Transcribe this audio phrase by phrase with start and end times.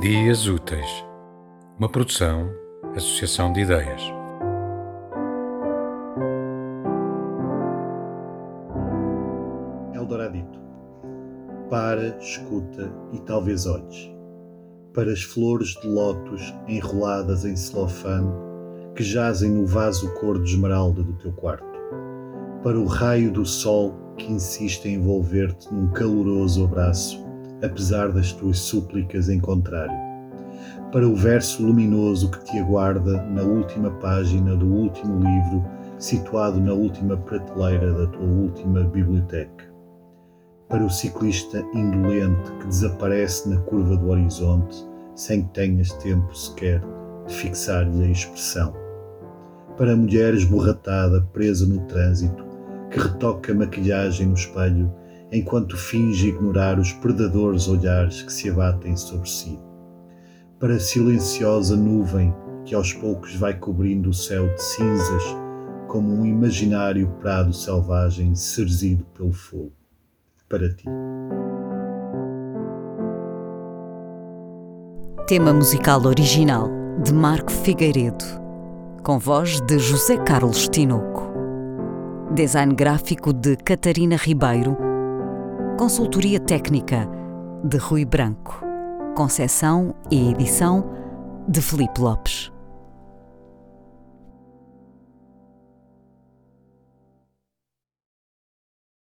[0.00, 1.04] Dias Úteis,
[1.78, 2.50] uma produção,
[2.96, 4.00] associação de ideias.
[9.92, 10.58] Eldoradito.
[11.68, 14.10] Para, escuta e talvez olhes.
[14.94, 18.32] Para as flores de lótus enroladas em celofane
[18.96, 21.78] que jazem no vaso cor de esmeralda do teu quarto.
[22.62, 27.29] Para o raio do sol que insiste em envolver-te num caloroso abraço
[27.62, 29.96] apesar das tuas súplicas em contrário,
[30.92, 35.64] para o verso luminoso que te aguarda na última página do último livro,
[35.98, 39.70] situado na última prateleira da tua última biblioteca,
[40.68, 46.80] para o ciclista indolente que desaparece na curva do horizonte sem que tenhas tempo sequer
[47.26, 48.74] de fixar-lhe a expressão,
[49.76, 52.44] para a mulher esborratada presa no trânsito
[52.90, 54.92] que retoca a maquilhagem no espelho
[55.32, 59.58] enquanto finge ignorar os predadores olhares que se abatem sobre si.
[60.58, 65.24] Para a silenciosa nuvem que aos poucos vai cobrindo o céu de cinzas,
[65.88, 69.72] como um imaginário prado selvagem cerzido pelo fogo.
[70.48, 70.84] Para ti.
[75.26, 76.68] Tema musical original
[77.02, 78.24] de Marco Figueiredo,
[79.02, 81.30] com voz de José Carlos Tinoco.
[82.34, 84.89] Design gráfico de Catarina Ribeiro
[85.80, 87.08] Consultoria Técnica
[87.64, 88.60] de Rui Branco.
[89.16, 90.84] Concessão e edição
[91.48, 92.39] de Felipe Lopes.